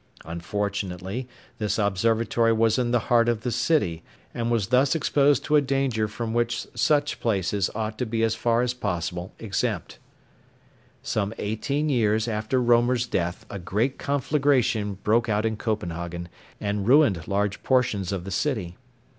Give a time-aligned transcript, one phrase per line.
[0.25, 1.27] Unfortunately
[1.59, 5.61] this observatory was in the heart of the city, and was thus exposed to a
[5.61, 9.99] danger from which such places ought to be as far as possible exempt.
[11.03, 16.29] Some eighteen years after Roemer's death a great conflagration broke out in Copenhagen,
[16.59, 18.77] and ruined large portions of the city.